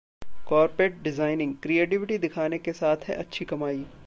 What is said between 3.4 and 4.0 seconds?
कमाई